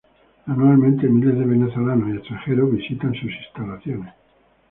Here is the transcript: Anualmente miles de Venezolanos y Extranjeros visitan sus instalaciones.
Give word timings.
Anualmente 0.47 1.07
miles 1.07 1.37
de 1.37 1.45
Venezolanos 1.45 2.09
y 2.09 2.13
Extranjeros 2.17 2.71
visitan 2.71 3.13
sus 3.13 3.29
instalaciones. 3.31 4.11